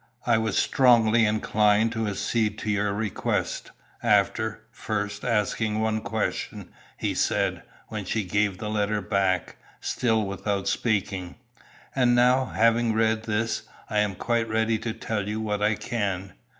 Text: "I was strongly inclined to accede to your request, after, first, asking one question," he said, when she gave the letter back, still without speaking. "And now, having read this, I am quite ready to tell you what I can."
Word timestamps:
"I 0.25 0.39
was 0.39 0.57
strongly 0.57 1.25
inclined 1.27 1.91
to 1.91 2.07
accede 2.07 2.57
to 2.57 2.71
your 2.71 2.91
request, 2.91 3.69
after, 4.01 4.63
first, 4.71 5.23
asking 5.23 5.79
one 5.79 6.01
question," 6.01 6.71
he 6.97 7.13
said, 7.13 7.61
when 7.89 8.05
she 8.05 8.23
gave 8.23 8.57
the 8.57 8.67
letter 8.67 8.99
back, 8.99 9.57
still 9.79 10.25
without 10.25 10.67
speaking. 10.67 11.35
"And 11.95 12.15
now, 12.15 12.45
having 12.45 12.95
read 12.95 13.25
this, 13.25 13.61
I 13.91 13.99
am 13.99 14.15
quite 14.15 14.49
ready 14.49 14.79
to 14.79 14.93
tell 14.93 15.27
you 15.27 15.39
what 15.39 15.61
I 15.61 15.75
can." 15.75 16.33